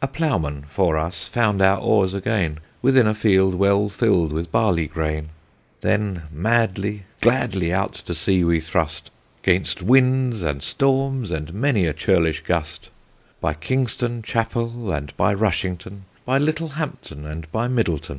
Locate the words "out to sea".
7.70-8.44